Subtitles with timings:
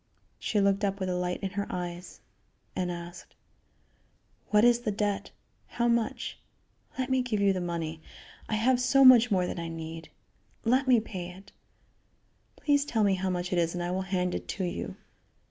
[0.39, 2.21] She looked up with a light in her eyes
[2.75, 3.35] and asked:
[4.49, 5.29] "What is the debt?
[5.67, 6.39] How much?
[6.97, 8.01] Let me give you the money.
[8.49, 10.09] I have so much more than I need.
[10.65, 11.51] Let me pay it.
[12.55, 14.95] Please tell me how much it is and I will hand it to you.